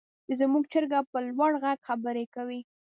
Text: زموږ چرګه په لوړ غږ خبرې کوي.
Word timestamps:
زموږ 0.39 0.63
چرګه 0.71 0.99
په 1.11 1.19
لوړ 1.27 1.51
غږ 1.63 1.79
خبرې 1.87 2.25
کوي. 2.35 2.59